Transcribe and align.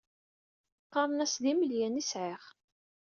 Qqarent-as 0.85 1.35
d 1.43 1.45
imelyan 1.51 1.99
i 2.01 2.03
sɛiɣ. 2.11 2.41